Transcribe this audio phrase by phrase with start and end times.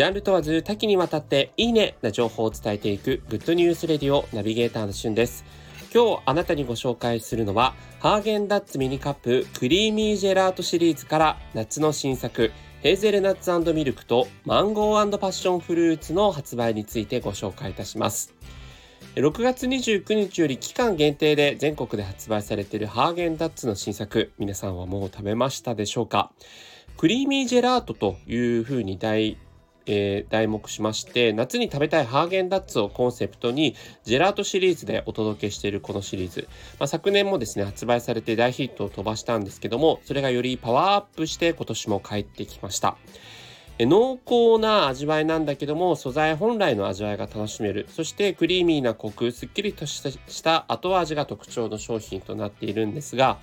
[0.00, 5.44] ジャンル問わず多岐にわたっていいねな情報を伝えていく Good News Radio ナビゲーターのしゅんです。
[5.94, 12.50] 今日あなたにご紹介するのはハーゲンダッツミニカップクリーミージェラートシリーズから夏の新作
[12.80, 18.32] ヘーゼルナッツミルクとマンゴーパッションフルーツの発売についてご紹介いたします。
[19.16, 26.32] 6月29日より期間限定で全国で発売されているハーゲンダッツの新作皆さんはもう食べましたでしょうか？
[26.96, 29.36] クリーミージェラートというふうに題
[29.86, 42.96] えー、題目しまして夏に食べたいハーゲンダッツをコンセプトにジェラートシリーズでお届けしているこのシリーズ、まあ、昨年もですね発売されて大ヒットを飛ばしたんですけどもそれがよりパワーアップして今年も帰ってきました。
[43.86, 47.86] 濃厚な味わいなんだけども素材本来の味わいが楽しめる。
[47.88, 53.38] そしてクリーミーなコクすっきりとした後味が特徴の商品となっているんですが、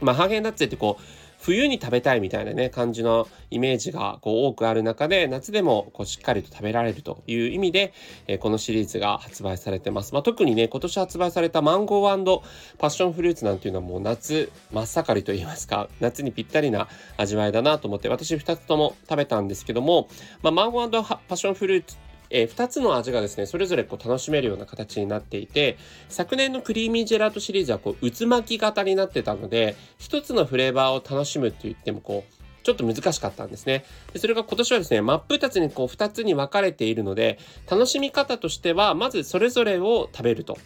[0.00, 1.02] まあ、ハーゲンダッツってこう
[1.38, 7.92] 冬に食べたいみたいなね感じのイメージがこう多くある中で夏でもこうしっかりと食べられるという意味で、
[8.26, 12.42] えー、このシリーズが発売されてます、まあ、特にね今年発売されたマンゴー
[12.78, 20.08] パッションフルーツなんていうのはもう夏真っ盛りと言いますか夏にぴったりな味わいだなと思って私2つとも食べたんですけども、
[20.42, 21.96] まあ、マンゴーパッションフルーツ
[22.30, 33.84] えー、2つの味がですねそれぞれこう楽しめるような形になっていて昨年のクリーミージェラートシリーズはこう渦巻き型になってたので1つのフレーバーを楽しむって言ってもこうちょっと難しかったんですね。
[34.12, 37.38] でそれが今年はですね、真っ二つにこう2つに分かれているので、
[37.70, 40.58] 楽しみ方としては、まずそれぞれを食べると。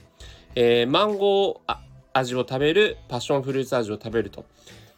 [0.54, 1.76] えー、マンゴー
[2.14, 4.46] 味を食べる、パッションフルーツ味を食べると。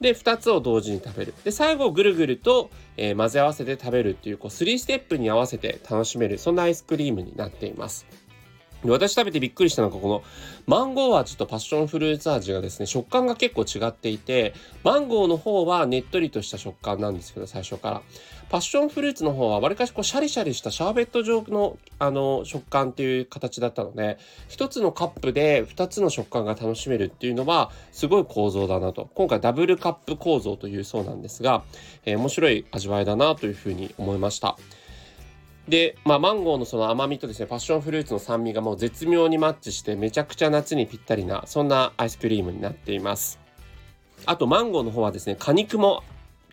[0.03, 8.07] で2つを同時に食べるで最後ぐるぐると、えー、混ぜ合わせて食べるっていうこう3ステップに合わせて楽しめるそんなアイスクリームになっています。
[8.85, 10.23] 私食べてびっくりしたのがこの
[10.67, 18.03] マンゴー味とパッションフルーツ味がですね食感が結構違っていてマンゴーの方はねっとりとした食感なんですけど最初から
[18.53, 31.65] パッションフルーツの方はわりかしこうシャリシャリしたシャーベット状のあの食感っていう形だったので一つのカップで2つの食感が楽しめるっていうのはすごい構造だなと今回ダブルカップ構造というそうなんですが、
[32.05, 34.59] えー、面白い味わいだなというふうに思いました。
[35.69, 43.39] で、まあ、マンゴーのその甘みとですね、パッションフルーツの酸味がもう絶妙にマッチして、めちゃくちゃ夏にぴったりな、そんなアイスクリームになっています。
[44.27, 46.03] あと、マンゴーの方はですね、果肉も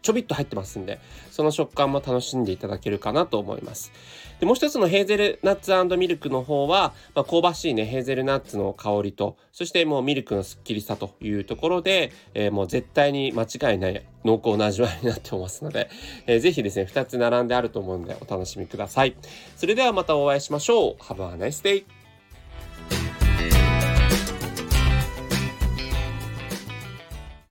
[0.01, 0.99] ちょびっと入ってますんで、
[1.31, 3.91] その食感も楽しんでいただけるかなと思います。
[4.39, 15.89] で、もう一つのヘーゼルナッツミルクの方は、まあ、香ばしいね、ヘーゼルナッツの香りと、そしてもうミルクのスッキリさというところで、えー、もう絶対に間違いない濃厚な味わいになってますので、
[16.25, 19.15] えー、ぜひですね、2つ並んであると思うのでお楽しみください。
[19.55, 20.95] それではまたお会いしましょう。
[20.99, 21.98] Have a nice day!